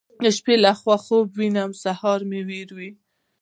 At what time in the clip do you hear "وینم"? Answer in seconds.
1.39-1.71